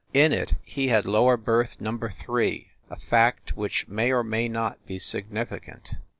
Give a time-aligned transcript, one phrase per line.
[0.15, 4.83] In it he had lower berth number three a fact which may or may not
[4.87, 5.93] be significant.